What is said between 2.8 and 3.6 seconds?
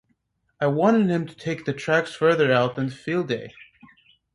Field Day.